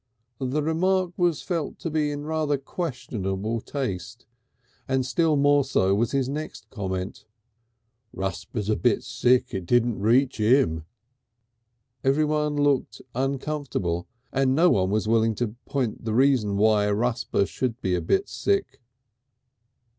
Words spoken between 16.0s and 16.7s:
the reason